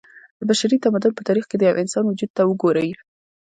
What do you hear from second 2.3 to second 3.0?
ته وګورئ